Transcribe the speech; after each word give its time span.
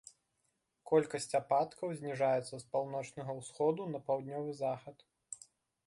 Колькасць 0.91 1.37
ападкаў 1.41 1.93
зніжаецца 2.01 2.49
з 2.57 2.61
паўночнага 2.73 3.31
ўсходу 3.43 3.81
на 3.93 3.99
паўднёвы 4.09 4.51
захад. 4.65 4.97